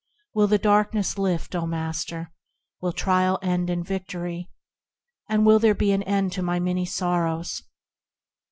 [0.33, 2.31] Will the darkness lift, O Master?
[2.81, 4.49] Will trial end in victory?
[5.29, 7.61] And will there be an end to my many sorrows?